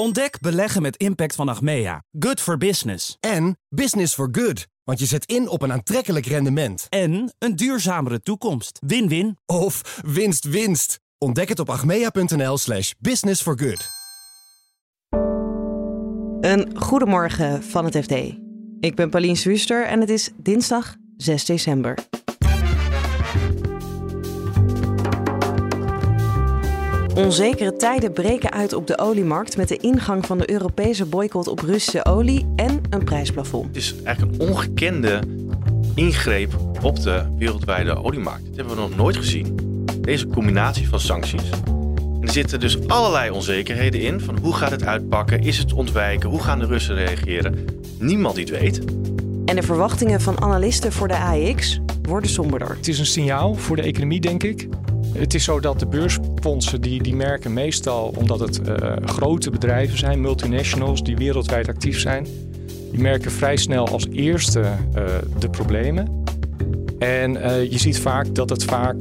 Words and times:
Ontdek 0.00 0.40
beleggen 0.40 0.82
met 0.82 0.96
impact 0.96 1.34
van 1.34 1.48
Achmea. 1.48 2.02
Good 2.18 2.40
for 2.40 2.58
business. 2.58 3.16
En 3.20 3.58
business 3.68 4.14
for 4.14 4.28
good. 4.32 4.66
Want 4.84 4.98
je 4.98 5.06
zet 5.06 5.24
in 5.24 5.48
op 5.48 5.62
een 5.62 5.72
aantrekkelijk 5.72 6.26
rendement. 6.26 6.86
En 6.88 7.34
een 7.38 7.56
duurzamere 7.56 8.20
toekomst. 8.20 8.78
Win-win. 8.86 9.38
Of 9.46 10.00
winst 10.04 10.44
winst. 10.44 11.00
Ontdek 11.18 11.48
het 11.48 11.58
op 11.58 11.70
achmea.nl 11.70 12.58
slash 12.58 12.92
business 12.98 13.42
for 13.42 13.58
good. 13.58 13.88
Een 16.40 16.78
goedemorgen 16.80 17.62
van 17.62 17.84
het 17.84 17.96
FD. 17.96 18.12
Ik 18.80 18.94
ben 18.94 19.10
Paulien 19.10 19.36
Swuster 19.36 19.86
en 19.86 20.00
het 20.00 20.10
is 20.10 20.30
dinsdag 20.36 20.94
6 21.16 21.44
december. 21.44 21.98
Onzekere 27.18 27.76
tijden 27.76 28.12
breken 28.12 28.52
uit 28.52 28.72
op 28.72 28.86
de 28.86 28.98
oliemarkt 28.98 29.56
met 29.56 29.68
de 29.68 29.76
ingang 29.76 30.26
van 30.26 30.38
de 30.38 30.50
Europese 30.50 31.04
boycott 31.04 31.48
op 31.48 31.58
Russische 31.58 32.04
olie 32.04 32.46
en 32.56 32.80
een 32.90 33.04
prijsplafond. 33.04 33.66
Het 33.66 33.76
is 33.76 33.94
eigenlijk 34.04 34.42
een 34.42 34.48
ongekende 34.48 35.20
ingreep 35.94 36.52
op 36.82 37.02
de 37.02 37.22
wereldwijde 37.38 38.02
oliemarkt. 38.04 38.46
Dat 38.46 38.56
hebben 38.56 38.74
we 38.74 38.80
nog 38.80 38.96
nooit 38.96 39.16
gezien. 39.16 39.58
Deze 40.00 40.26
combinatie 40.26 40.88
van 40.88 41.00
sancties. 41.00 41.50
En 41.66 42.22
er 42.22 42.30
zitten 42.30 42.60
dus 42.60 42.88
allerlei 42.88 43.30
onzekerheden 43.30 44.00
in. 44.00 44.20
Van 44.20 44.38
hoe 44.38 44.54
gaat 44.54 44.70
het 44.70 44.84
uitpakken? 44.84 45.40
Is 45.40 45.58
het 45.58 45.72
ontwijken? 45.72 46.30
Hoe 46.30 46.42
gaan 46.42 46.58
de 46.58 46.66
Russen 46.66 46.94
reageren? 46.94 47.64
Niemand 47.98 48.34
die 48.34 48.44
het 48.44 48.60
weet. 48.60 48.84
En 49.44 49.56
de 49.56 49.62
verwachtingen 49.62 50.20
van 50.20 50.40
analisten 50.40 50.92
voor 50.92 51.08
de 51.08 51.16
AEX 51.16 51.80
worden 52.02 52.30
somberder. 52.30 52.76
Het 52.76 52.88
is 52.88 52.98
een 52.98 53.06
signaal 53.06 53.54
voor 53.54 53.76
de 53.76 53.82
economie, 53.82 54.20
denk 54.20 54.42
ik. 54.42 54.68
Het 55.12 55.34
is 55.34 55.44
zo 55.44 55.60
dat 55.60 55.78
de 55.78 55.86
beursfondsen 55.86 56.80
die, 56.80 57.02
die 57.02 57.14
merken 57.14 57.52
meestal, 57.52 58.14
omdat 58.16 58.40
het 58.40 58.60
uh, 58.68 58.92
grote 59.04 59.50
bedrijven 59.50 59.98
zijn, 59.98 60.20
multinationals 60.20 61.02
die 61.02 61.16
wereldwijd 61.16 61.68
actief 61.68 62.00
zijn, 62.00 62.26
die 62.90 63.00
merken 63.00 63.30
vrij 63.30 63.56
snel 63.56 63.88
als 63.88 64.06
eerste 64.08 64.60
uh, 64.60 65.04
de 65.38 65.50
problemen. 65.50 66.24
En 66.98 67.36
uh, 67.36 67.70
je 67.70 67.78
ziet 67.78 67.98
vaak 67.98 68.34
dat 68.34 68.50
het 68.50 68.64
vaak 68.64 68.96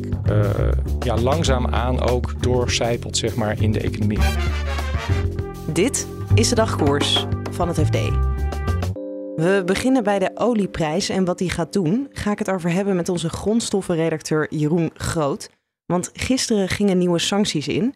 ja, 0.99 1.17
langzaamaan 1.17 2.01
ook 2.01 2.43
doorcijpelt 2.43 3.17
zeg 3.17 3.35
maar, 3.35 3.61
in 3.61 3.71
de 3.71 3.79
economie. 3.79 4.19
Dit 5.73 6.07
is 6.33 6.49
de 6.49 6.55
dagkoers 6.55 7.25
van 7.51 7.67
het 7.67 7.79
FD. 7.79 7.97
We 9.35 9.61
beginnen 9.65 10.03
bij 10.03 10.19
de 10.19 10.31
olieprijs 10.33 11.09
en 11.09 11.25
wat 11.25 11.37
die 11.37 11.49
gaat 11.49 11.73
doen. 11.73 12.07
Ga 12.11 12.31
ik 12.31 12.39
het 12.39 12.49
over 12.49 12.71
hebben 12.71 12.95
met 12.95 13.09
onze 13.09 13.29
grondstoffenredacteur 13.29 14.47
Jeroen 14.49 14.91
Groot. 14.93 15.49
Want 15.87 16.09
gisteren 16.13 16.69
gingen 16.69 16.97
nieuwe 16.97 17.19
sancties 17.19 17.67
in. 17.67 17.95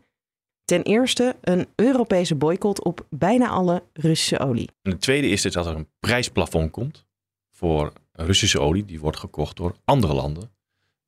Ten 0.65 0.83
eerste 0.83 1.35
een 1.41 1.67
Europese 1.75 2.35
boycott 2.35 2.83
op 2.83 3.05
bijna 3.09 3.49
alle 3.49 3.83
Russische 3.93 4.39
olie. 4.39 4.69
En 4.81 4.91
het 4.91 5.01
tweede 5.01 5.27
is 5.27 5.41
dus 5.41 5.53
dat 5.53 5.65
er 5.65 5.75
een 5.75 5.89
prijsplafond 5.99 6.71
komt 6.71 7.05
voor 7.51 7.93
Russische 8.11 8.59
olie. 8.59 8.85
Die 8.85 8.99
wordt 8.99 9.17
gekocht 9.17 9.57
door 9.57 9.75
andere 9.85 10.13
landen 10.13 10.51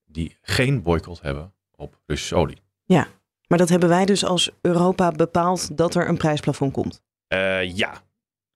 die 0.05 0.37
geen 0.41 0.81
boycott 0.81 1.21
hebben 1.21 1.53
op 1.75 1.99
Russische 2.05 2.35
olie. 2.35 2.57
Ja, 2.83 3.07
maar 3.47 3.57
dat 3.57 3.69
hebben 3.69 3.89
wij 3.89 4.05
dus 4.05 4.25
als 4.25 4.51
Europa 4.61 5.11
bepaald 5.11 5.77
dat 5.77 5.95
er 5.95 6.07
een 6.09 6.17
prijsplafond 6.17 6.73
komt. 6.73 7.01
Uh, 7.27 7.75
ja, 7.75 8.03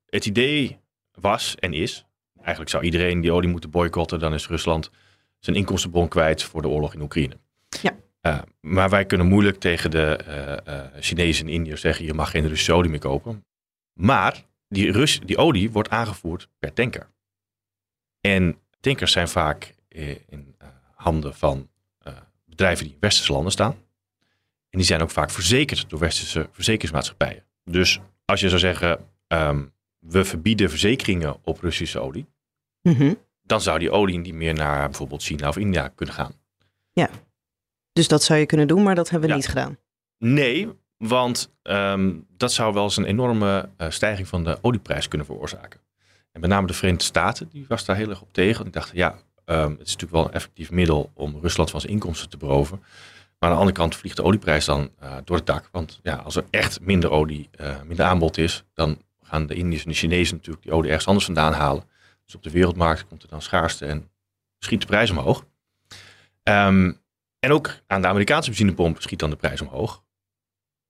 het 0.05 0.25
idee 0.25 0.79
was 1.11 1.55
en 1.55 1.73
is. 1.73 2.05
Eigenlijk 2.35 2.69
zou 2.69 2.83
iedereen 2.83 3.21
die 3.21 3.31
olie 3.31 3.49
moeten 3.49 3.69
boycotten. 3.69 4.19
Dan 4.19 4.33
is 4.33 4.47
Rusland 4.47 4.91
zijn 5.39 5.55
inkomstenbron 5.55 6.07
kwijt 6.07 6.43
voor 6.43 6.61
de 6.61 6.67
oorlog 6.67 6.93
in 6.93 7.01
Oekraïne. 7.01 7.37
Ja. 7.81 7.95
Uh, 8.21 8.41
maar 8.61 8.89
wij 8.89 9.05
kunnen 9.05 9.27
moeilijk 9.27 9.59
tegen 9.59 9.91
de 9.91 10.19
uh, 10.27 10.75
uh, 10.75 10.85
Chinezen 10.99 11.47
en 11.47 11.53
Indiërs 11.53 11.81
zeggen: 11.81 12.05
je 12.05 12.13
mag 12.13 12.29
geen 12.29 12.47
Russische 12.47 12.73
olie 12.73 12.89
meer 12.89 12.99
kopen. 12.99 13.45
Maar 13.93 14.45
die, 14.67 14.91
Rus, 14.91 15.19
die 15.19 15.37
olie 15.37 15.71
wordt 15.71 15.89
aangevoerd 15.89 16.49
per 16.59 16.73
tanker. 16.73 17.09
En 18.21 18.59
tankers 18.79 19.11
zijn 19.11 19.27
vaak 19.27 19.75
in 20.27 20.55
handen 20.95 21.35
van 21.35 21.69
bedrijven 22.45 22.83
die 22.83 22.93
in 22.93 22.99
westerse 22.99 23.31
landen 23.31 23.51
staan. 23.51 23.75
En 24.69 24.77
die 24.77 24.83
zijn 24.83 25.01
ook 25.01 25.11
vaak 25.11 25.29
verzekerd 25.29 25.89
door 25.89 25.99
westerse 25.99 26.49
verzekeringsmaatschappijen. 26.51 27.43
Dus 27.63 27.99
als 28.25 28.39
je 28.39 28.47
zou 28.47 28.59
zeggen: 28.59 29.09
um, 29.27 29.73
we 29.99 30.25
verbieden 30.25 30.69
verzekeringen 30.69 31.37
op 31.43 31.61
Russische 31.61 31.99
olie, 31.99 32.25
mm 32.81 32.93
-hmm. 32.93 33.17
dan 33.43 33.61
zou 33.61 33.79
die 33.79 33.91
olie 33.91 34.17
niet 34.17 34.33
meer 34.33 34.53
naar 34.53 34.85
bijvoorbeeld 34.85 35.23
China 35.23 35.47
of 35.47 35.57
India 35.57 35.87
kunnen 35.87 36.15
gaan. 36.15 36.33
Ja. 36.91 37.09
Dus 37.97 38.07
dat 38.07 38.23
zou 38.23 38.39
je 38.39 38.45
kunnen 38.45 38.67
doen, 38.67 38.83
maar 38.83 38.95
dat 38.95 39.09
hebben 39.09 39.29
we 39.29 39.35
ja. 39.35 39.41
niet 39.41 39.49
gedaan. 39.49 39.77
Nee, 40.17 40.69
want 40.97 41.51
um, 41.63 42.25
dat 42.37 42.53
zou 42.53 42.73
wel 42.73 42.83
eens 42.83 42.97
een 42.97 43.05
enorme 43.05 43.69
uh, 43.77 43.89
stijging 43.89 44.27
van 44.27 44.43
de 44.43 44.57
olieprijs 44.61 45.07
kunnen 45.07 45.27
veroorzaken. 45.27 45.79
En 46.31 46.41
met 46.41 46.49
name 46.49 46.67
de 46.67 46.73
Verenigde 46.73 47.05
Staten, 47.05 47.49
die 47.49 47.65
was 47.67 47.85
daar 47.85 47.95
heel 47.95 48.09
erg 48.09 48.21
op 48.21 48.33
tegen. 48.33 48.63
Die 48.63 48.73
dachten, 48.73 48.97
ja, 48.97 49.09
um, 49.45 49.71
het 49.71 49.87
is 49.87 49.93
natuurlijk 49.93 50.11
wel 50.11 50.25
een 50.25 50.33
effectief 50.33 50.71
middel 50.71 51.11
om 51.13 51.37
Rusland 51.41 51.69
van 51.69 51.79
zijn 51.79 51.93
inkomsten 51.93 52.29
te 52.29 52.37
beroven. 52.37 52.79
Maar 53.39 53.49
aan 53.49 53.55
de 53.55 53.61
andere 53.61 53.77
kant 53.77 53.95
vliegt 53.95 54.15
de 54.15 54.23
olieprijs 54.23 54.65
dan 54.65 54.89
uh, 55.03 55.15
door 55.23 55.35
het 55.35 55.45
dak. 55.45 55.69
Want 55.71 55.99
ja, 56.03 56.15
als 56.15 56.35
er 56.35 56.45
echt 56.49 56.81
minder 56.81 57.09
olie, 57.09 57.49
uh, 57.61 57.81
minder 57.81 58.05
aanbod 58.05 58.37
is, 58.37 58.63
dan 58.73 59.01
gaan 59.21 59.47
de 59.47 59.53
Indiërs 59.53 59.83
en 59.83 59.89
de 59.89 59.95
Chinezen 59.95 60.35
natuurlijk 60.35 60.63
die 60.63 60.73
olie 60.73 60.89
ergens 60.89 61.07
anders 61.07 61.25
vandaan 61.25 61.53
halen. 61.53 61.83
Dus 62.25 62.35
op 62.35 62.43
de 62.43 62.51
wereldmarkt 62.51 63.07
komt 63.07 63.23
er 63.23 63.29
dan 63.29 63.41
schaarste 63.41 63.85
en 63.85 64.09
schiet 64.59 64.81
de 64.81 64.87
prijs 64.87 65.09
omhoog. 65.09 65.45
Um, 66.43 67.05
en 67.39 67.51
ook 67.51 67.79
aan 67.87 68.01
de 68.01 68.07
Amerikaanse 68.07 68.49
benzinepomp 68.49 69.01
schiet 69.01 69.19
dan 69.19 69.29
de 69.29 69.35
prijs 69.35 69.61
omhoog. 69.61 70.03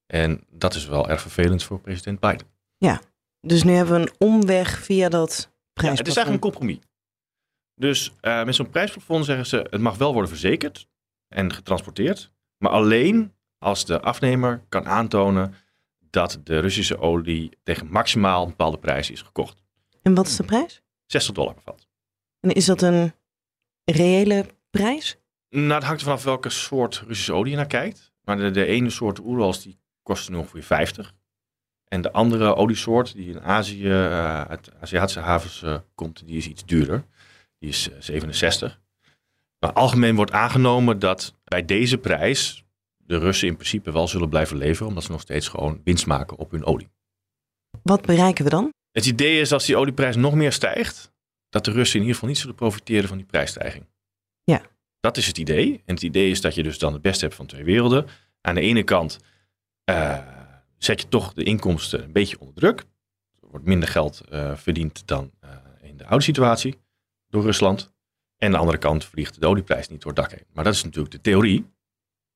En 0.06 0.44
dat 0.50 0.74
is 0.74 0.86
wel 0.86 1.10
erg 1.10 1.22
vervelend 1.22 1.64
voor 1.64 1.80
president 1.80 2.20
Biden. 2.20 2.48
Ja, 2.78 3.02
dus 3.42 3.64
nu 3.64 3.72
hebben 3.72 3.96
we 3.96 4.02
een 4.02 4.16
omweg 4.18 4.80
via 4.80 5.10
dat. 5.10 5.52
Ja, 5.74 5.90
het 5.90 6.08
is 6.08 6.16
eigenlijk 6.16 6.46
een 6.46 6.52
compromis. 6.52 6.80
Dus 7.76 8.14
uh, 8.22 8.44
met 8.44 8.56
zo'n 8.56 8.70
prijsplafond 8.70 9.26
zeggen 9.26 9.46
ze, 9.46 9.68
het 9.70 9.82
mag 9.82 9.98
wel 9.98 10.12
worden 10.14 10.30
verzekerd 10.30 10.88
en 11.28 11.54
getransporteerd. 11.54 12.32
Maar 12.58 12.72
alleen 12.72 13.34
als 13.58 13.86
de 13.86 14.02
afnemer 14.02 14.64
kan 14.70 14.88
aantonen 14.88 15.54
dat 16.00 16.40
de 16.44 16.60
Russische 16.60 17.00
olie 17.00 17.58
tegen 17.64 17.88
maximaal 17.88 18.44
een 18.44 18.50
bepaalde 18.50 18.78
prijs 18.78 19.12
is 19.12 19.22
gekocht. 19.22 19.64
En 20.02 20.16
wat 20.16 20.28
is 20.28 20.36
de 20.36 20.44
prijs? 20.44 20.82
60 21.06 21.34
dollar 21.34 21.54
per 21.54 21.64
vat. 21.64 21.88
En 22.40 22.52
is 22.52 22.66
dat 22.66 22.82
een 22.82 23.14
reële 23.84 24.46
prijs? 24.70 25.18
Nou, 25.50 25.74
het 25.74 25.84
hangt 25.84 26.00
er 26.00 26.08
vanaf 26.08 26.24
welke 26.24 26.50
soort 26.50 27.04
Russische 27.08 27.34
olie 27.34 27.52
je 27.52 27.58
naar 27.58 27.68
kijkt. 27.68 28.12
Maar 28.24 28.38
de, 28.38 28.52
de 28.52 28.66
ene 28.66 28.90
soort 28.90 29.20
Oerals 29.20 29.62
die 29.62 29.80
kost 30.04 30.30
nu 30.30 30.36
ongeveer 30.36 30.64
50. 30.64 31.14
En 31.88 32.02
de 32.02 32.12
andere 32.12 32.56
oliesoort 32.56 33.14
die 33.14 33.30
in 33.30 33.42
Azië, 33.42 33.86
uh, 33.86 34.42
uit 34.42 34.72
Aziatische 34.82 35.20
havens 35.20 35.62
uh, 35.62 35.78
komt, 35.96 36.26
die 36.26 36.38
is 36.38 36.48
iets 36.48 36.66
duurder. 36.66 37.06
Die 37.60 37.70
is 37.70 37.90
uh, 37.90 37.96
67. 38.00 38.80
Maar 39.60 39.74
algemeen 39.74 40.16
wordt 40.16 40.32
aangenomen 40.32 41.00
dat 41.00 41.34
bij 41.44 41.66
deze 41.66 41.98
prijs 41.98 42.66
de 42.98 43.18
Russen 43.18 43.48
in 43.48 43.56
principe 43.56 43.92
wel 43.92 44.08
zullen 44.08 44.30
blijven 44.30 44.58
leveren, 44.58 44.88
omdat 44.88 45.04
ze 45.04 45.12
nog 45.12 45.22
steeds 45.22 45.48
gewoon 45.48 45.82
winst 45.84 46.06
maken 46.06 46.38
op 46.38 46.52
hun 46.52 46.66
olie. 46.66 46.90
Wat 47.84 48.02
bereiken 48.02 48.44
we 48.44 48.50
dan? 48.50 48.74
Het 48.92 49.06
idee 49.06 49.40
is 49.40 49.50
dat 49.50 49.58
als 49.58 49.68
die 49.68 49.78
olieprijs 49.78 50.16
nog 50.16 50.34
meer 50.34 50.52
stijgt, 50.52 51.12
dat 51.50 51.66
de 51.66 51.72
Russen 51.72 51.96
in 51.96 52.02
ieder 52.02 52.14
geval 52.14 52.30
niet 52.30 52.38
zullen 52.38 52.56
profiteren 52.56 53.08
van 53.08 53.18
die 53.18 53.26
prijsstijging. 53.26 53.86
Dat 55.00 55.18
is 55.18 55.28
het 55.28 55.38
idee. 55.38 55.82
En 55.86 55.94
het 55.94 56.04
idee 56.04 56.30
is 56.30 56.42
dat 56.42 56.56
je 56.56 56.64
dus 56.64 56.80
dan 56.80 56.94
het 56.94 57.02
beste 57.02 57.26
hebt 57.26 57.38
van 57.38 57.46
twee 57.46 57.64
werelden. 57.64 58.08
Aan 58.42 58.56
de 58.56 58.62
ene 58.62 58.84
kant 58.84 59.20
uh, 59.90 60.20
zet 60.78 61.02
je 61.02 61.08
toch 61.08 61.34
de 61.34 61.44
inkomsten 61.44 62.04
een 62.04 62.12
beetje 62.12 62.40
onder 62.40 62.56
druk. 62.56 62.80
Er 63.42 63.48
wordt 63.50 63.66
minder 63.66 63.90
geld 63.90 64.22
uh, 64.32 64.56
verdiend 64.56 65.08
dan 65.08 65.32
uh, 65.44 65.50
in 65.82 65.98
de 65.98 66.06
oude 66.06 66.24
situatie 66.24 66.76
door 67.30 67.44
Rusland. 67.44 67.94
En 68.38 68.48
aan 68.48 68.52
de 68.52 68.58
andere 68.58 68.78
kant 68.78 69.06
vliegt 69.06 69.42
de 69.42 69.48
olieprijs 69.48 69.88
niet 69.88 70.02
door 70.02 70.12
het 70.12 70.22
dak 70.22 70.32
heen. 70.32 70.46
Maar 70.54 70.64
dat 70.64 70.74
is 70.74 70.84
natuurlijk 70.84 71.14
de 71.14 71.22
theorie. 71.22 71.66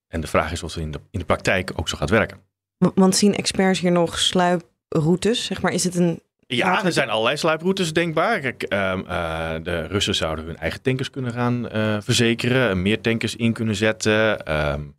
En 0.07 0.21
de 0.21 0.27
vraag 0.27 0.51
is 0.51 0.63
of 0.63 0.73
het 0.73 0.83
in 0.83 0.91
de, 0.91 0.99
in 1.11 1.19
de 1.19 1.25
praktijk 1.25 1.71
ook 1.75 1.89
zo 1.89 1.97
gaat 1.97 2.09
werken. 2.09 2.41
Want 2.77 3.15
zien 3.15 3.35
experts 3.35 3.79
hier 3.79 3.91
nog 3.91 4.19
sluiproutes? 4.19 5.45
Zeg 5.45 5.61
maar, 5.61 5.71
is 5.71 5.83
het 5.83 5.95
een 5.95 6.21
ja, 6.55 6.85
er 6.85 6.91
zijn 6.91 7.09
allerlei 7.09 7.37
sluiproutes 7.37 7.93
denkbaar. 7.93 8.39
Kijk, 8.39 8.65
uh, 8.73 8.97
uh, 9.03 9.53
de 9.63 9.87
Russen 9.87 10.15
zouden 10.15 10.45
hun 10.45 10.57
eigen 10.57 10.81
tankers 10.81 11.09
kunnen 11.09 11.31
gaan 11.31 11.75
uh, 11.75 11.97
verzekeren, 12.01 12.81
meer 12.81 13.01
tankers 13.01 13.35
in 13.35 13.53
kunnen 13.53 13.75
zetten. 13.75 14.53
Um, 14.71 14.95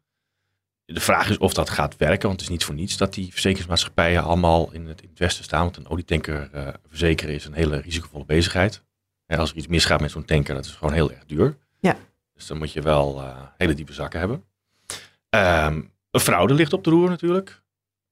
de 0.85 1.01
vraag 1.01 1.31
is 1.31 1.39
of 1.39 1.55
dat 1.55 1.71
gaat 1.71 1.97
werken, 1.97 2.29
want 2.29 2.33
het 2.33 2.41
is 2.41 2.49
niet 2.49 2.65
voor 2.65 2.75
niets 2.75 2.97
dat 2.97 3.15
die 3.15 3.31
verzekeringsmaatschappijen 3.31 4.23
allemaal 4.23 4.73
in 4.73 4.87
het, 4.87 5.03
in 5.03 5.09
het 5.09 5.19
westen 5.19 5.45
staan. 5.45 5.63
Want 5.63 5.77
een 5.77 5.89
olietanker 5.89 6.51
uh, 6.55 6.69
verzekeren 6.89 7.35
is 7.35 7.45
een 7.45 7.53
hele 7.53 7.77
risicovolle 7.77 8.25
bezigheid. 8.25 8.83
En 9.27 9.39
als 9.39 9.51
er 9.51 9.57
iets 9.57 9.67
misgaat 9.67 10.01
met 10.01 10.11
zo'n 10.11 10.25
tanker, 10.25 10.55
dat 10.55 10.65
is 10.65 10.71
gewoon 10.71 10.93
heel 10.93 11.11
erg 11.11 11.25
duur. 11.27 11.57
Ja. 11.81 11.97
Dus 12.35 12.47
dan 12.47 12.59
moet 12.59 12.73
je 12.73 12.83
wel 12.83 13.23
hele 13.57 13.75
diepe 13.75 13.93
zakken 13.93 14.19
hebben. 14.19 14.45
Um, 15.31 15.91
een 16.11 16.21
fraude 16.21 16.55
ligt 16.55 16.73
op 16.73 16.85
de 16.85 16.91
roer 16.91 17.09
natuurlijk. 17.09 17.62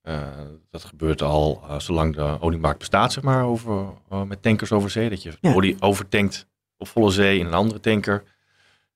Uh, 0.02 0.28
dat 0.70 0.84
gebeurt 0.84 1.22
al 1.22 1.62
uh, 1.64 1.78
zolang 1.78 2.14
de 2.14 2.36
oliemarkt 2.40 2.78
bestaat, 2.78 3.12
zeg 3.12 3.24
maar, 3.24 3.44
over, 3.44 3.92
uh, 4.12 4.22
met 4.22 4.42
tankers 4.42 4.72
over 4.72 4.90
zee. 4.90 5.08
Dat 5.08 5.22
je 5.22 5.32
ja. 5.40 5.54
olie 5.54 5.76
overtankt 5.80 6.46
op 6.76 6.88
volle 6.88 7.10
zee 7.10 7.38
in 7.38 7.46
een 7.46 7.54
andere 7.54 7.80
tanker. 7.80 8.24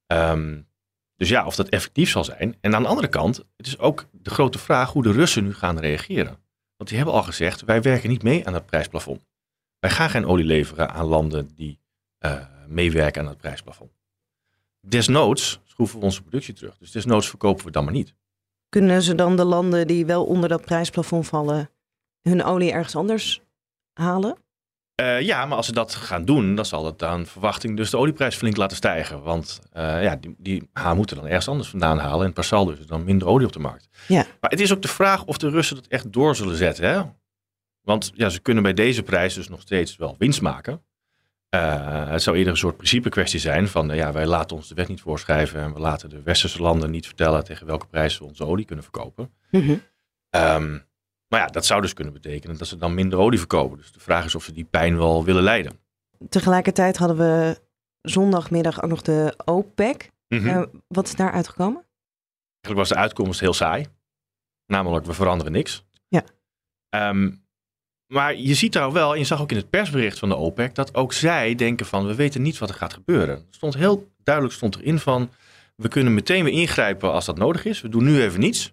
Um, 0.06 0.66
dus 1.16 1.28
ja, 1.28 1.46
of 1.46 1.56
dat 1.56 1.68
effectief 1.68 2.10
zal 2.10 2.24
zijn. 2.24 2.56
En 2.60 2.74
aan 2.74 2.82
de 2.82 2.88
andere 2.88 3.08
kant, 3.08 3.44
het 3.56 3.66
is 3.66 3.78
ook 3.78 4.06
de 4.12 4.30
grote 4.30 4.58
vraag 4.58 4.92
hoe 4.92 5.02
de 5.02 5.12
Russen 5.12 5.44
nu 5.44 5.54
gaan 5.54 5.78
reageren. 5.78 6.38
Want 6.76 6.88
die 6.88 6.96
hebben 6.98 7.14
al 7.14 7.22
gezegd, 7.22 7.64
wij 7.64 7.82
werken 7.82 8.08
niet 8.08 8.22
mee 8.22 8.46
aan 8.46 8.54
het 8.54 8.66
prijsplafond. 8.66 9.26
Wij 9.78 9.90
gaan 9.90 10.10
geen 10.10 10.26
olie 10.26 10.44
leveren 10.44 10.90
aan 10.90 11.06
landen 11.06 11.54
die 11.54 11.80
uh, 12.20 12.40
meewerken 12.68 13.22
aan 13.22 13.28
het 13.28 13.38
prijsplafond. 13.38 13.90
Desnoods 14.80 15.60
schroeven 15.64 15.98
we 15.98 16.04
onze 16.04 16.22
productie 16.22 16.54
terug. 16.54 16.78
Dus 16.78 16.90
desnoods 16.90 17.28
verkopen 17.28 17.64
we 17.64 17.70
dan 17.70 17.84
maar 17.84 17.92
niet. 17.92 18.14
Kunnen 18.74 19.02
ze 19.02 19.14
dan 19.14 19.36
de 19.36 19.44
landen 19.44 19.86
die 19.86 20.06
wel 20.06 20.24
onder 20.24 20.48
dat 20.48 20.64
prijsplafond 20.64 21.26
vallen, 21.26 21.70
hun 22.22 22.44
olie 22.44 22.72
ergens 22.72 22.96
anders 22.96 23.42
halen? 23.92 24.36
Uh, 25.00 25.20
ja, 25.20 25.46
maar 25.46 25.56
als 25.56 25.66
ze 25.66 25.72
dat 25.72 25.94
gaan 25.94 26.24
doen, 26.24 26.54
dan 26.54 26.64
zal 26.64 26.86
het 26.86 27.02
aan 27.02 27.26
verwachting 27.26 27.76
dus 27.76 27.90
de 27.90 27.96
olieprijs 27.96 28.36
flink 28.36 28.56
laten 28.56 28.76
stijgen. 28.76 29.22
Want 29.22 29.60
uh, 29.76 30.02
ja, 30.02 30.16
die, 30.16 30.34
die 30.38 30.68
ha, 30.72 30.94
moeten 30.94 31.16
dan 31.16 31.26
ergens 31.26 31.48
anders 31.48 31.68
vandaan 31.68 31.98
halen. 31.98 32.26
En 32.26 32.32
per 32.32 32.44
saldo 32.44 32.70
er 32.70 32.86
dan 32.86 33.04
minder 33.04 33.28
olie 33.28 33.46
op 33.46 33.52
de 33.52 33.58
markt. 33.58 33.88
Ja. 34.08 34.26
Maar 34.40 34.50
het 34.50 34.60
is 34.60 34.72
ook 34.72 34.82
de 34.82 34.88
vraag 34.88 35.24
of 35.24 35.38
de 35.38 35.50
Russen 35.50 35.76
dat 35.76 35.86
echt 35.86 36.12
door 36.12 36.36
zullen 36.36 36.56
zetten. 36.56 36.88
Hè? 36.88 37.02
Want 37.80 38.12
ja, 38.14 38.28
ze 38.28 38.40
kunnen 38.40 38.62
bij 38.62 38.74
deze 38.74 39.02
prijs 39.02 39.34
dus 39.34 39.48
nog 39.48 39.60
steeds 39.60 39.96
wel 39.96 40.14
winst 40.18 40.40
maken. 40.40 40.82
Uh, 41.54 42.10
het 42.10 42.22
zou 42.22 42.36
eerder 42.36 42.52
een 42.52 42.58
soort 42.58 42.76
principe 42.76 43.08
kwestie 43.08 43.40
zijn 43.40 43.68
van 43.68 43.88
ja, 43.88 44.12
wij 44.12 44.26
laten 44.26 44.56
ons 44.56 44.68
de 44.68 44.74
wet 44.74 44.88
niet 44.88 45.00
voorschrijven 45.00 45.60
en 45.60 45.74
we 45.74 45.80
laten 45.80 46.08
de 46.08 46.22
westerse 46.22 46.62
landen 46.62 46.90
niet 46.90 47.06
vertellen 47.06 47.44
tegen 47.44 47.66
welke 47.66 47.86
prijs 47.86 48.18
we 48.18 48.24
onze 48.24 48.46
olie 48.46 48.64
kunnen 48.64 48.84
verkopen. 48.84 49.32
Mm 49.50 49.60
-hmm. 49.60 49.82
um, 50.30 50.86
maar 51.28 51.40
ja, 51.40 51.46
dat 51.46 51.66
zou 51.66 51.80
dus 51.80 51.92
kunnen 51.92 52.12
betekenen 52.12 52.58
dat 52.58 52.66
ze 52.66 52.76
dan 52.76 52.94
minder 52.94 53.18
olie 53.18 53.38
verkopen. 53.38 53.76
Dus 53.76 53.92
de 53.92 54.00
vraag 54.00 54.24
is 54.24 54.34
of 54.34 54.44
ze 54.44 54.52
die 54.52 54.64
pijn 54.64 54.96
wel 54.96 55.24
willen 55.24 55.42
leiden. 55.42 55.78
Tegelijkertijd 56.28 56.96
hadden 56.96 57.16
we 57.16 57.60
zondagmiddag 58.02 58.82
ook 58.82 58.90
nog 58.90 59.02
de 59.02 59.34
OPEC. 59.44 60.10
Mm 60.28 60.38
-hmm. 60.38 60.48
uh, 60.48 60.62
wat 60.88 61.06
is 61.06 61.14
daar 61.14 61.32
uitgekomen? 61.32 61.84
Eigenlijk 62.60 62.76
was 62.76 62.88
de 62.88 62.96
uitkomst 62.96 63.40
heel 63.40 63.52
saai. 63.52 63.86
Namelijk, 64.66 65.06
we 65.06 65.12
veranderen 65.12 65.52
niks. 65.52 65.84
Ja. 66.08 66.24
Um, 67.08 67.43
maar 68.14 68.36
je 68.36 68.54
ziet 68.54 68.72
daar 68.72 68.92
wel, 68.92 69.12
en 69.12 69.18
je 69.18 69.24
zag 69.24 69.40
ook 69.40 69.50
in 69.50 69.56
het 69.56 69.70
persbericht 69.70 70.18
van 70.18 70.28
de 70.28 70.36
OPEC, 70.36 70.74
dat 70.74 70.94
ook 70.94 71.12
zij 71.12 71.54
denken 71.54 71.86
van, 71.86 72.06
we 72.06 72.14
weten 72.14 72.42
niet 72.42 72.58
wat 72.58 72.68
er 72.68 72.74
gaat 72.74 72.92
gebeuren. 72.92 73.36
Er 73.36 73.44
stond 73.50 73.74
heel 73.74 74.12
duidelijk 74.22 74.54
stond 74.54 74.76
erin 74.76 74.98
van, 74.98 75.30
we 75.76 75.88
kunnen 75.88 76.14
meteen 76.14 76.44
weer 76.44 76.52
ingrijpen 76.52 77.12
als 77.12 77.24
dat 77.24 77.38
nodig 77.38 77.64
is. 77.64 77.80
We 77.80 77.88
doen 77.88 78.04
nu 78.04 78.22
even 78.22 78.40
niets. 78.40 78.72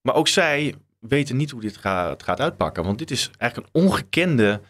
Maar 0.00 0.14
ook 0.14 0.28
zij 0.28 0.74
weten 1.00 1.36
niet 1.36 1.50
hoe 1.50 1.60
dit 1.60 1.76
gaat, 1.76 2.22
gaat 2.22 2.40
uitpakken. 2.40 2.84
Want 2.84 2.98
dit 2.98 3.10
is 3.10 3.30
eigenlijk 3.38 3.72
een 3.72 3.82
ongekende 3.82 4.60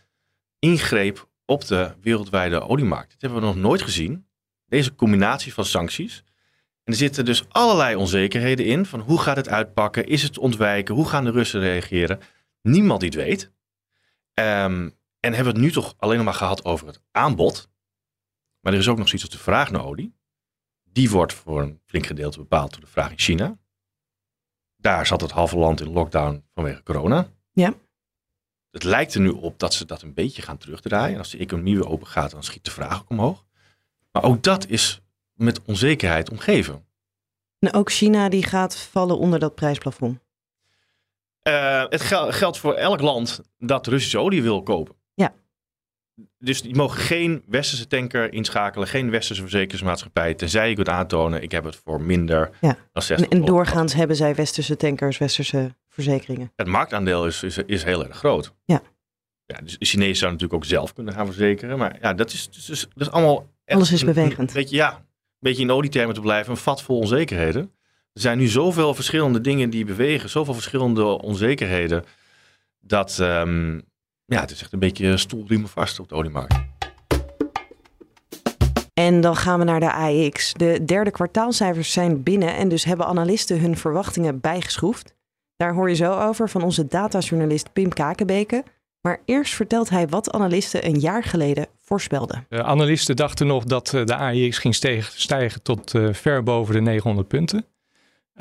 ingreep 0.58 1.28
op 1.44 1.66
de 1.66 1.94
wereldwijde 2.00 2.60
oliemarkt. 2.60 3.10
Dit 3.10 3.20
hebben 3.20 3.40
we 3.40 3.46
nog 3.46 3.56
nooit 3.56 3.82
gezien. 3.82 4.26
Deze 4.66 4.94
combinatie 4.94 5.54
van 5.54 5.64
sancties. 5.64 6.24
En 6.84 6.92
er 6.92 6.98
zitten 6.98 7.24
dus 7.24 7.44
allerlei 7.48 7.96
onzekerheden 7.96 8.66
in. 8.66 8.86
Van 8.86 9.00
hoe 9.00 9.20
gaat 9.20 9.36
het 9.36 9.48
uitpakken? 9.48 10.06
Is 10.06 10.22
het 10.22 10.38
ontwijken? 10.38 10.94
Hoe 10.94 11.08
gaan 11.08 11.24
de 11.24 11.30
Russen 11.30 11.60
reageren? 11.60 12.20
Niemand 12.62 13.00
die 13.00 13.08
het 13.08 13.18
weet. 13.18 13.52
Um, 14.34 14.96
en 15.20 15.34
hebben 15.34 15.52
we 15.52 15.58
het 15.58 15.68
nu 15.68 15.72
toch 15.72 15.94
alleen 15.98 16.16
nog 16.16 16.24
maar 16.24 16.34
gehad 16.34 16.64
over 16.64 16.86
het 16.86 17.02
aanbod. 17.10 17.70
Maar 18.60 18.72
er 18.72 18.78
is 18.78 18.88
ook 18.88 18.98
nog 18.98 19.08
zoiets 19.08 19.26
als 19.26 19.36
de 19.36 19.42
vraag 19.42 19.70
naar 19.70 19.84
olie. 19.84 20.16
Die 20.82 21.10
wordt 21.10 21.32
voor 21.32 21.62
een 21.62 21.80
flink 21.84 22.06
gedeelte 22.06 22.38
bepaald 22.38 22.70
door 22.70 22.80
de 22.80 22.86
vraag 22.86 23.10
in 23.10 23.18
China. 23.18 23.58
Daar 24.76 25.06
zat 25.06 25.20
het 25.20 25.30
halve 25.30 25.56
land 25.56 25.80
in 25.80 25.92
lockdown 25.92 26.44
vanwege 26.54 26.82
corona. 26.82 27.28
Ja. 27.52 27.74
Het 28.70 28.84
lijkt 28.84 29.14
er 29.14 29.20
nu 29.20 29.28
op 29.28 29.58
dat 29.58 29.74
ze 29.74 29.84
dat 29.84 30.02
een 30.02 30.14
beetje 30.14 30.42
gaan 30.42 30.58
terugdraaien. 30.58 31.12
En 31.12 31.18
als 31.18 31.30
de 31.30 31.38
economie 31.38 31.76
weer 31.76 31.88
open 31.88 32.06
gaat, 32.06 32.30
dan 32.30 32.42
schiet 32.42 32.64
de 32.64 32.70
vraag 32.70 33.00
ook 33.00 33.10
omhoog. 33.10 33.44
Maar 34.12 34.22
ook 34.22 34.42
dat 34.42 34.68
is 34.68 35.00
met 35.32 35.62
onzekerheid 35.62 36.30
omgeven. 36.30 36.86
En 37.58 37.72
ook 37.72 37.90
China 37.90 38.28
die 38.28 38.42
gaat 38.42 38.76
vallen 38.76 39.18
onder 39.18 39.38
dat 39.38 39.54
prijsplafond. 39.54 40.18
Uh, 41.48 41.84
het 41.88 42.00
gel 42.00 42.32
geldt 42.32 42.58
voor 42.58 42.74
elk 42.74 43.00
land 43.00 43.40
dat 43.58 43.86
Russische 43.86 44.18
olie 44.18 44.42
wil 44.42 44.62
kopen. 44.62 44.94
Ja. 45.14 45.32
Dus 46.38 46.62
die 46.62 46.74
mogen 46.74 47.00
geen 47.00 47.42
westerse 47.46 47.86
tanker 47.86 48.32
inschakelen, 48.32 48.88
geen 48.88 49.10
westerse 49.10 49.42
verzekeringsmaatschappij, 49.42 50.34
tenzij 50.34 50.68
je 50.68 50.74
kunt 50.74 50.88
aantonen, 50.88 51.42
ik 51.42 51.52
heb 51.52 51.64
het 51.64 51.76
voor 51.84 52.00
minder 52.00 52.50
ja. 52.60 52.76
dan 52.92 53.02
60 53.02 53.28
En, 53.28 53.38
en 53.38 53.46
doorgaans 53.46 53.94
hebben 53.94 54.16
zij 54.16 54.34
westerse 54.34 54.76
tankers, 54.76 55.18
westerse 55.18 55.74
verzekeringen. 55.88 56.52
Het 56.56 56.66
marktaandeel 56.66 57.26
is, 57.26 57.42
is, 57.42 57.58
is 57.58 57.84
heel 57.84 58.06
erg 58.06 58.16
groot. 58.16 58.54
Ja. 58.64 58.82
ja 59.46 59.60
dus 59.62 59.78
de 59.78 59.84
Chinezen 59.84 60.16
zouden 60.16 60.40
natuurlijk 60.40 60.64
ook 60.64 60.70
zelf 60.70 60.92
kunnen 60.92 61.14
gaan 61.14 61.26
verzekeren, 61.26 61.78
maar 61.78 61.98
ja, 62.00 62.14
dat 62.14 62.32
is, 62.32 62.50
dus, 62.50 62.66
dat 62.94 63.06
is 63.06 63.10
allemaal... 63.10 63.46
Alles 63.66 63.92
is 63.92 64.04
bewegend. 64.04 64.48
Een 64.48 64.54
beetje, 64.54 64.76
ja, 64.76 64.92
een 64.94 65.04
beetje 65.38 65.62
in 65.62 65.70
oliethermen 65.70 66.14
te 66.14 66.20
blijven, 66.20 66.50
een 66.50 66.56
vat 66.56 66.82
vol 66.82 66.98
onzekerheden. 66.98 67.72
Er 68.18 68.24
zijn 68.24 68.38
nu 68.38 68.46
zoveel 68.46 68.94
verschillende 68.94 69.40
dingen 69.40 69.70
die 69.70 69.84
bewegen, 69.84 70.28
zoveel 70.28 70.54
verschillende 70.54 71.04
onzekerheden, 71.04 72.04
dat 72.80 73.18
um, 73.20 73.82
ja, 74.24 74.40
het 74.40 74.50
is 74.50 74.62
echt 74.62 74.72
een 74.72 74.78
beetje 74.78 75.16
stoelriemen 75.16 75.68
vast 75.68 76.00
op 76.00 76.08
de 76.08 76.14
oliemarkt. 76.14 76.54
En 78.94 79.20
dan 79.20 79.36
gaan 79.36 79.58
we 79.58 79.64
naar 79.64 79.80
de 79.80 79.92
AX. 79.92 80.52
De 80.52 80.84
derde 80.84 81.10
kwartaalcijfers 81.10 81.92
zijn 81.92 82.22
binnen 82.22 82.56
en 82.56 82.68
dus 82.68 82.84
hebben 82.84 83.06
analisten 83.06 83.60
hun 83.60 83.76
verwachtingen 83.76 84.40
bijgeschroefd. 84.40 85.14
Daar 85.56 85.74
hoor 85.74 85.88
je 85.88 85.94
zo 85.94 86.12
over 86.12 86.48
van 86.48 86.62
onze 86.62 86.86
datajournalist 86.86 87.72
Pim 87.72 87.92
Kakenbeke. 87.92 88.64
Maar 89.00 89.20
eerst 89.24 89.54
vertelt 89.54 89.88
hij 89.88 90.08
wat 90.08 90.30
analisten 90.30 90.86
een 90.86 90.98
jaar 90.98 91.24
geleden 91.24 91.66
voorspelden. 91.76 92.46
De 92.48 92.62
analisten 92.62 93.16
dachten 93.16 93.46
nog 93.46 93.64
dat 93.64 93.86
de 93.86 94.16
AIX 94.16 94.58
ging 94.58 94.74
stijgen 95.14 95.62
tot 95.62 95.94
uh, 95.94 96.12
ver 96.12 96.42
boven 96.42 96.74
de 96.74 96.80
900 96.80 97.28
punten. 97.28 97.64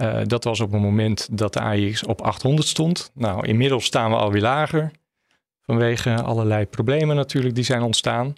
Uh, 0.01 0.19
dat 0.23 0.43
was 0.43 0.59
op 0.59 0.71
het 0.71 0.81
moment 0.81 1.37
dat 1.37 1.53
de 1.53 1.59
AIX 1.59 2.03
op 2.03 2.21
800 2.21 2.67
stond. 2.67 3.11
Nou, 3.13 3.47
inmiddels 3.47 3.85
staan 3.85 4.09
we 4.09 4.17
alweer 4.17 4.41
lager. 4.41 4.91
Vanwege 5.61 6.21
allerlei 6.21 6.65
problemen 6.65 7.15
natuurlijk 7.15 7.55
die 7.55 7.63
zijn 7.63 7.81
ontstaan. 7.81 8.35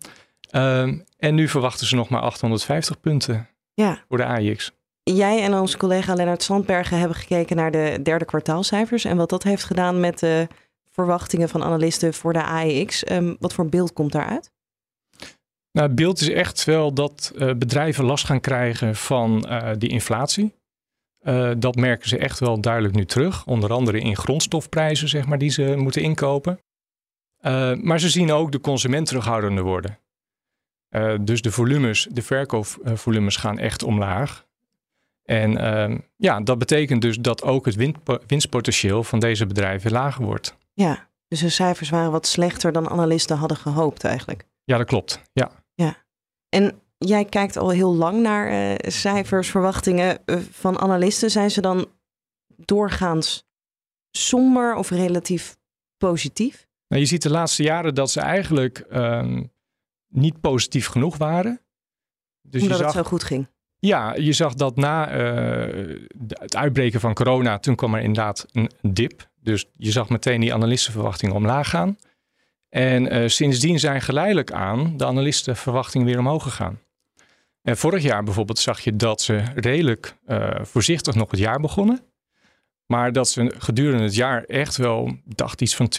Uh, 0.51 0.81
en 1.17 1.35
nu 1.35 1.47
verwachten 1.47 1.87
ze 1.87 1.95
nog 1.95 2.09
maar 2.09 2.21
850 2.21 2.99
punten 2.99 3.47
ja. 3.73 4.03
voor 4.07 4.17
de 4.17 4.25
AIX. 4.25 4.71
Jij 5.03 5.43
en 5.43 5.53
onze 5.53 5.77
collega 5.77 6.13
Lennart 6.13 6.43
Sandbergen 6.43 6.99
hebben 6.99 7.17
gekeken 7.17 7.55
naar 7.55 7.71
de 7.71 7.99
derde 8.03 8.25
kwartaalcijfers. 8.25 9.05
En 9.05 9.17
wat 9.17 9.29
dat 9.29 9.43
heeft 9.43 9.63
gedaan 9.63 9.99
met 9.99 10.19
de 10.19 10.47
verwachtingen 10.91 11.49
van 11.49 11.63
analisten 11.63 12.13
voor 12.13 12.33
de 12.33 12.43
AIX. 12.43 13.11
Um, 13.11 13.35
wat 13.39 13.53
voor 13.53 13.69
beeld 13.69 13.93
komt 13.93 14.11
daaruit? 14.11 14.51
Nou, 15.71 15.87
het 15.87 15.95
beeld 15.95 16.21
is 16.21 16.29
echt 16.29 16.63
wel 16.63 16.93
dat 16.93 17.31
uh, 17.35 17.53
bedrijven 17.53 18.05
last 18.05 18.25
gaan 18.25 18.39
krijgen 18.39 18.95
van 18.95 19.45
uh, 19.49 19.71
die 19.77 19.89
inflatie. 19.89 20.53
Uh, 21.21 21.51
dat 21.57 21.75
merken 21.75 22.09
ze 22.09 22.17
echt 22.17 22.39
wel 22.39 22.61
duidelijk 22.61 22.95
nu 22.95 23.05
terug. 23.05 23.45
Onder 23.45 23.73
andere 23.73 23.99
in 23.99 24.15
grondstofprijzen, 24.15 25.09
zeg 25.09 25.25
maar, 25.25 25.37
die 25.37 25.49
ze 25.49 25.75
moeten 25.77 26.01
inkopen. 26.01 26.59
Uh, 27.41 27.73
maar 27.75 27.99
ze 27.99 28.09
zien 28.09 28.31
ook 28.31 28.51
de 28.51 28.59
consument 28.59 29.07
terughoudender 29.07 29.63
worden. 29.63 29.99
Uh, 30.89 31.15
dus 31.21 31.41
de 31.41 31.51
volumes, 31.51 32.07
de 32.11 32.21
verkoopvolumes 32.21 33.35
gaan 33.35 33.59
echt 33.59 33.83
omlaag. 33.83 34.47
En 35.23 35.51
ja, 36.15 36.41
dat 36.41 36.57
betekent 36.57 37.01
dus 37.01 37.17
dat 37.17 37.43
ook 37.43 37.65
het 37.65 37.93
winstpotentieel 38.27 39.03
van 39.03 39.19
deze 39.19 39.45
bedrijven 39.45 39.91
lager 39.91 40.25
wordt. 40.25 40.57
Ja, 40.73 41.09
dus 41.27 41.39
de 41.39 41.49
cijfers 41.49 41.89
waren 41.89 42.11
wat 42.11 42.27
slechter 42.27 42.71
dan 42.71 42.89
analisten 42.89 43.37
hadden 43.37 43.57
gehoopt 43.57 44.03
eigenlijk. 44.03 44.45
Ja, 44.63 44.77
dat 44.77 44.87
klopt. 44.87 45.21
Ja. 45.33 45.51
ja. 45.73 45.95
En 46.49 46.81
jij 47.05 47.25
kijkt 47.25 47.57
al 47.57 47.69
heel 47.69 47.95
lang 47.95 48.21
naar 48.21 48.51
uh, 48.51 48.75
cijfers, 48.91 49.49
verwachtingen 49.49 50.19
uh, 50.25 50.37
van 50.51 50.79
analisten. 50.79 51.31
Zijn 51.31 51.51
ze 51.51 51.61
dan 51.61 51.87
doorgaans 52.47 53.47
somber 54.11 54.75
of 54.75 54.89
relatief 54.89 55.57
positief? 55.97 56.67
Nou, 56.87 57.01
je 57.01 57.07
ziet 57.07 57.21
de 57.21 57.29
laatste 57.29 57.63
jaren 57.63 57.95
dat 57.95 58.11
ze 58.11 58.19
eigenlijk 58.19 58.85
um, 58.91 59.51
niet 60.07 60.41
positief 60.41 60.87
genoeg 60.87 61.17
waren. 61.17 61.61
Dus 62.41 62.61
Omdat 62.61 62.77
je 62.77 62.83
zag, 62.83 62.93
het 62.93 63.03
zo 63.03 63.09
goed 63.09 63.23
ging? 63.23 63.47
Ja, 63.79 64.15
je 64.15 64.33
zag 64.33 64.53
dat 64.53 64.75
na 64.75 65.17
uh, 65.17 65.99
het 66.27 66.55
uitbreken 66.55 66.99
van 66.99 67.13
corona, 67.13 67.59
toen 67.59 67.75
kwam 67.75 67.93
er 67.93 68.01
inderdaad 68.01 68.45
een 68.51 68.71
dip. 68.81 69.29
Dus 69.41 69.65
je 69.77 69.91
zag 69.91 70.09
meteen 70.09 70.41
die 70.41 70.53
analistenverwachtingen 70.53 71.35
omlaag 71.35 71.69
gaan. 71.69 71.97
En 72.69 73.31
sindsdien 73.31 73.79
zijn 73.79 74.01
geleidelijk 74.01 74.51
aan 74.51 74.97
de 74.97 75.05
analistenverwachtingen 75.05 76.07
weer 76.07 76.19
omhoog 76.19 76.43
gegaan. 76.43 76.79
En 77.61 77.77
vorig 77.77 78.03
jaar 78.03 78.23
bijvoorbeeld 78.23 78.59
zag 78.59 78.79
je 78.79 78.95
dat 78.95 79.21
ze 79.21 79.43
redelijk 79.55 80.15
uh, 80.27 80.49
voorzichtig 80.61 81.15
nog 81.15 81.31
het 81.31 81.39
jaar 81.39 81.59
begonnen. 81.59 81.99
Maar 82.85 83.11
dat 83.11 83.29
ze 83.29 83.53
gedurende 83.57 84.03
het 84.03 84.15
jaar 84.15 84.43
echt 84.43 84.77
wel, 84.77 85.17
dacht 85.25 85.61
iets 85.61 85.75
van 85.75 85.91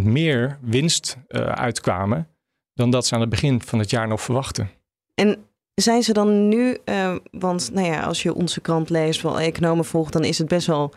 20% 0.00 0.02
meer 0.02 0.58
winst 0.60 1.16
uh, 1.28 1.40
uitkwamen. 1.40 2.28
dan 2.74 2.90
dat 2.90 3.06
ze 3.06 3.14
aan 3.14 3.20
het 3.20 3.30
begin 3.30 3.62
van 3.62 3.78
het 3.78 3.90
jaar 3.90 4.08
nog 4.08 4.20
verwachten. 4.20 4.70
En 5.14 5.44
zijn 5.74 6.02
ze 6.02 6.12
dan 6.12 6.48
nu, 6.48 6.78
uh, 6.84 7.16
want 7.30 7.70
nou 7.72 7.86
ja, 7.86 8.02
als 8.02 8.22
je 8.22 8.34
onze 8.34 8.60
krant 8.60 8.90
leest, 8.90 9.22
wel 9.22 9.40
economen 9.40 9.84
volgt, 9.84 10.12
dan 10.12 10.24
is 10.24 10.38
het 10.38 10.48
best 10.48 10.66
wel 10.66 10.94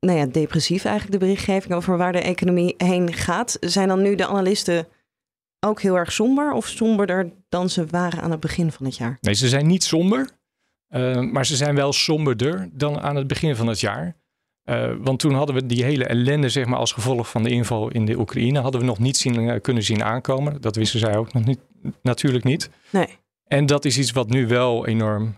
nou 0.00 0.18
ja, 0.18 0.26
depressief 0.26 0.84
eigenlijk 0.84 1.20
de 1.20 1.26
berichtgeving 1.26 1.74
over 1.74 1.96
waar 1.96 2.12
de 2.12 2.20
economie 2.20 2.74
heen 2.76 3.12
gaat. 3.12 3.56
Zijn 3.60 3.88
dan 3.88 4.02
nu 4.02 4.14
de 4.14 4.26
analisten 4.26 4.86
ook 5.60 5.80
heel 5.80 5.96
erg 5.96 6.12
somber 6.12 6.52
of 6.52 6.66
somberder 6.66 7.32
dan 7.48 7.70
ze 7.70 7.86
waren 7.86 8.22
aan 8.22 8.30
het 8.30 8.40
begin 8.40 8.72
van 8.72 8.86
het 8.86 8.96
jaar? 8.96 9.18
Nee, 9.20 9.34
ze 9.34 9.48
zijn 9.48 9.66
niet 9.66 9.84
somber, 9.84 10.30
uh, 10.88 11.20
maar 11.20 11.46
ze 11.46 11.56
zijn 11.56 11.74
wel 11.74 11.92
somberder 11.92 12.68
dan 12.72 13.00
aan 13.00 13.16
het 13.16 13.26
begin 13.26 13.56
van 13.56 13.66
het 13.66 13.80
jaar. 13.80 14.18
Uh, 14.64 14.92
want 15.00 15.18
toen 15.18 15.34
hadden 15.34 15.54
we 15.54 15.66
die 15.66 15.84
hele 15.84 16.04
ellende, 16.04 16.48
zeg 16.48 16.66
maar, 16.66 16.78
als 16.78 16.92
gevolg 16.92 17.30
van 17.30 17.42
de 17.42 17.50
inval 17.50 17.88
in 17.88 18.04
de 18.04 18.18
Oekraïne, 18.18 18.60
hadden 18.60 18.80
we 18.80 18.86
nog 18.86 18.98
niet 18.98 19.16
zien, 19.16 19.42
uh, 19.42 19.60
kunnen 19.60 19.82
zien 19.82 20.04
aankomen. 20.04 20.60
Dat 20.60 20.76
wisten 20.76 21.00
zij 21.00 21.16
ook 21.16 21.32
nog 21.32 21.44
niet, 21.44 21.60
natuurlijk 22.02 22.44
niet. 22.44 22.70
Nee. 22.90 23.18
En 23.44 23.66
dat 23.66 23.84
is 23.84 23.98
iets 23.98 24.12
wat 24.12 24.28
nu 24.28 24.46
wel 24.46 24.86
enorm 24.86 25.34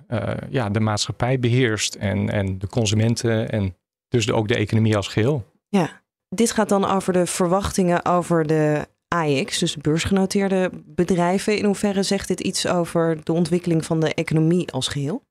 ja, 0.51 0.71
de 0.71 0.81
maatschappij 0.81 1.39
beheerst 1.39 1.95
en, 1.95 2.31
en 2.31 2.59
de 2.59 2.67
consumenten 2.67 3.51
en 3.51 3.77
dus 4.09 4.31
ook 4.31 4.49
de 4.49 4.57
economie 4.57 4.97
als 4.97 5.09
geheel. 5.09 5.45
Ja, 5.69 6.03
dit 6.29 6.51
gaat 6.51 6.69
dan 6.69 6.85
over 6.85 7.13
de 7.13 7.27
verwachtingen 7.27 8.05
over 8.05 8.47
de 8.47 8.87
AX, 9.13 9.59
dus 9.59 9.73
de 9.73 9.81
beursgenoteerde 9.81 10.71
bedrijven. 10.85 11.59
In 11.59 11.65
hoeverre 11.65 12.03
zegt 12.03 12.29
dit 12.29 12.41
iets 12.41 12.67
over 12.67 13.25
de 13.25 13.33
ontwikkeling 13.33 13.85
van 13.85 14.01
de 14.01 14.15
economie 14.15 14.73
als 14.73 14.89
geheel? 14.89 15.25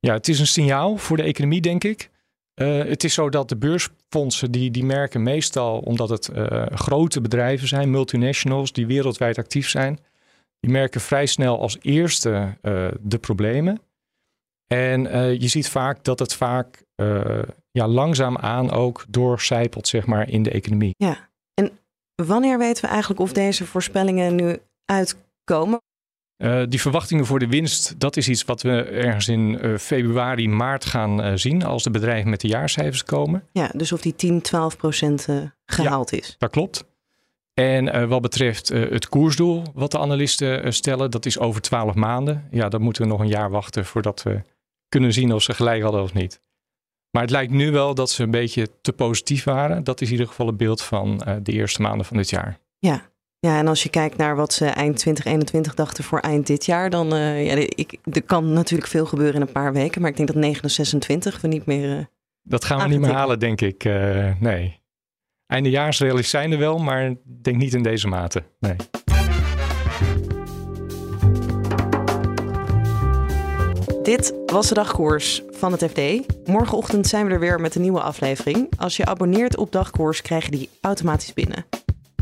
Ja, 0.00 0.12
het 0.12 0.28
is 0.28 0.40
een 0.40 0.46
signaal 0.46 0.96
voor 0.96 1.16
de 1.16 1.22
economie, 1.22 1.60
denk 1.60 1.84
ik. 1.84 2.10
Uh, 2.54 2.84
het 2.84 3.04
is 3.04 3.14
zo 3.14 3.28
dat 3.28 3.48
de 3.48 3.56
beursfondsen 3.56 4.50
die, 4.50 4.70
die 4.70 4.84
merken 4.84 5.22
meestal, 5.22 5.78
omdat 5.78 6.08
het 6.08 6.30
uh, 6.34 6.66
grote 6.66 7.20
bedrijven 7.20 7.68
zijn, 7.68 7.90
multinationals 7.90 8.72
die 8.72 8.86
wereldwijd 8.86 9.38
actief 9.38 9.68
zijn, 9.68 9.98
die 10.60 10.70
merken 10.70 11.00
vrij 11.00 11.26
snel 11.26 11.60
als 11.60 11.76
eerste 11.80 12.56
uh, 12.62 12.88
de 13.00 13.18
problemen. 13.18 13.80
En 14.66 15.02
je 15.40 15.48
ziet 15.48 15.68
vaak 15.68 16.04
dat 16.04 16.18
het 16.18 16.34
vaak 16.34 16.84
ja, 17.70 17.88
langzaamaan 17.88 18.70
ook 18.70 19.04
doorcijpelt 19.08 19.88
zeg 19.88 20.06
maar, 20.06 20.28
in 20.28 20.42
de 20.42 20.50
economie. 20.50 20.94
Ja, 20.96 21.27
wanneer 22.26 22.58
weten 22.58 22.84
we 22.84 22.90
eigenlijk 22.90 23.20
of 23.20 23.32
deze 23.32 23.66
voorspellingen 23.66 24.34
nu 24.34 24.58
uitkomen? 24.84 25.80
Uh, 26.36 26.62
die 26.68 26.80
verwachtingen 26.80 27.26
voor 27.26 27.38
de 27.38 27.46
winst, 27.46 28.00
dat 28.00 28.16
is 28.16 28.28
iets 28.28 28.44
wat 28.44 28.62
we 28.62 28.82
ergens 28.82 29.28
in 29.28 29.66
uh, 29.66 29.78
februari, 29.78 30.48
maart 30.48 30.84
gaan 30.84 31.24
uh, 31.24 31.32
zien 31.34 31.64
als 31.64 31.82
de 31.82 31.90
bedrijven 31.90 32.30
met 32.30 32.40
de 32.40 32.48
jaarcijfers 32.48 33.04
komen. 33.04 33.46
Ja, 33.52 33.70
dus 33.74 33.92
of 33.92 34.00
die 34.00 34.16
10, 34.16 34.40
12 34.40 34.76
procent 34.76 35.28
gehaald 35.66 36.10
ja, 36.10 36.18
is. 36.18 36.34
Dat 36.38 36.50
klopt. 36.50 36.84
En 37.54 38.08
wat 38.08 38.20
betreft 38.20 38.68
het 38.68 39.08
koersdoel 39.08 39.62
wat 39.74 39.90
de 39.90 39.98
analisten 39.98 40.72
stellen, 40.72 41.10
dat 41.10 41.26
is 41.26 41.38
over 41.38 41.60
12 41.60 41.94
maanden. 41.94 42.48
Ja, 42.50 42.68
dan 42.68 42.82
moeten 42.82 43.02
we 43.02 43.08
nog 43.08 43.20
een 43.20 43.28
jaar 43.28 43.50
wachten 43.50 43.84
voordat 43.84 44.22
we 44.22 44.42
kunnen 44.88 45.12
zien 45.12 45.32
of 45.32 45.42
ze 45.42 45.54
gelijk 45.54 45.82
hadden 45.82 46.02
of 46.02 46.14
niet. 46.14 46.40
Maar 47.10 47.22
het 47.22 47.30
lijkt 47.30 47.52
nu 47.52 47.70
wel 47.70 47.94
dat 47.94 48.10
ze 48.10 48.22
een 48.22 48.30
beetje 48.30 48.68
te 48.80 48.92
positief 48.92 49.44
waren. 49.44 49.84
Dat 49.84 50.00
is 50.00 50.06
in 50.06 50.12
ieder 50.12 50.28
geval 50.28 50.46
het 50.46 50.56
beeld 50.56 50.82
van 50.82 51.22
de 51.42 51.52
eerste 51.52 51.82
maanden 51.82 52.06
van 52.06 52.16
dit 52.16 52.30
jaar. 52.30 52.58
Ja, 52.78 53.10
ja, 53.40 53.58
en 53.58 53.68
als 53.68 53.82
je 53.82 53.88
kijkt 53.88 54.16
naar 54.16 54.36
wat 54.36 54.52
ze 54.52 54.64
eind 54.64 54.96
2021 54.96 55.74
dachten 55.74 56.04
voor 56.04 56.20
eind 56.20 56.46
dit 56.46 56.64
jaar, 56.64 56.90
dan 56.90 57.14
uh, 57.14 57.46
ja, 57.46 57.66
ik, 57.68 57.98
er 58.12 58.22
kan 58.22 58.52
natuurlijk 58.52 58.90
veel 58.90 59.06
gebeuren 59.06 59.34
in 59.34 59.40
een 59.40 59.52
paar 59.52 59.72
weken. 59.72 60.00
Maar 60.00 60.10
ik 60.10 60.16
denk 60.16 60.28
dat 60.28 60.36
926 60.36 61.40
we 61.40 61.48
niet 61.48 61.66
meer. 61.66 61.98
Uh, 61.98 62.04
dat 62.42 62.64
gaan 62.64 62.78
we 62.78 62.88
niet 62.88 63.00
meer 63.00 63.12
halen, 63.12 63.38
denk 63.38 63.60
ik. 63.60 63.84
Nee. 64.40 64.80
Eindejaarsrallies 65.46 66.30
zijn 66.30 66.52
er 66.52 66.58
wel, 66.58 66.78
maar 66.78 67.14
denk 67.42 67.56
niet 67.56 67.74
in 67.74 67.82
deze 67.82 68.08
mate. 68.08 68.42
Nee. 68.60 68.76
Dit 74.02 74.37
was 74.50 74.68
de 74.68 74.74
dagkoers 74.74 75.42
van 75.50 75.72
het 75.72 75.84
FD. 75.84 76.00
Morgenochtend 76.48 77.06
zijn 77.06 77.26
we 77.26 77.32
er 77.32 77.40
weer 77.40 77.60
met 77.60 77.74
een 77.74 77.82
nieuwe 77.82 78.00
aflevering. 78.00 78.68
Als 78.78 78.96
je 78.96 79.04
abonneert 79.04 79.56
op 79.56 79.72
dagkoers, 79.72 80.22
krijg 80.22 80.44
je 80.44 80.50
die 80.50 80.68
automatisch 80.80 81.32
binnen. 81.32 81.64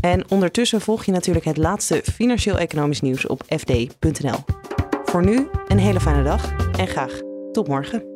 En 0.01 0.29
ondertussen 0.29 0.81
volg 0.81 1.05
je 1.05 1.11
natuurlijk 1.11 1.45
het 1.45 1.57
laatste 1.57 2.03
financieel-economisch 2.13 3.01
nieuws 3.01 3.27
op 3.27 3.43
fd.nl. 3.47 4.39
Voor 5.03 5.25
nu 5.25 5.47
een 5.67 5.79
hele 5.79 5.99
fijne 5.99 6.23
dag 6.23 6.55
en 6.77 6.87
graag 6.87 7.19
tot 7.51 7.67
morgen. 7.67 8.15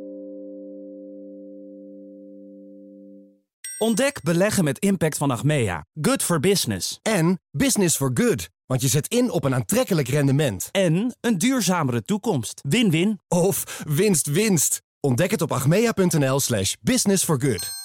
Ontdek 3.77 4.21
beleggen 4.23 4.63
met 4.63 4.79
impact 4.79 5.17
van 5.17 5.31
Achmea. 5.31 5.85
Good 6.01 6.23
for 6.23 6.39
business. 6.39 6.99
En 7.01 7.39
business 7.51 7.95
for 7.95 8.11
good. 8.13 8.49
Want 8.71 8.83
je 8.83 8.89
zet 8.89 9.07
in 9.07 9.31
op 9.31 9.43
een 9.43 9.55
aantrekkelijk 9.55 10.07
rendement. 10.07 10.69
En 10.71 11.15
een 11.21 11.37
duurzamere 11.37 12.03
toekomst. 12.03 12.61
Win-win. 12.67 13.19
Of 13.27 13.83
winst-winst. 13.87 14.81
Ontdek 14.99 15.31
het 15.31 15.41
op 15.41 15.51
achmea.nl 15.51 16.39
slash 16.39 16.73
business 16.81 17.23
for 17.23 17.41
good. 17.41 17.80